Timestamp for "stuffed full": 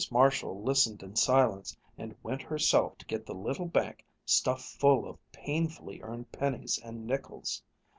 4.25-5.07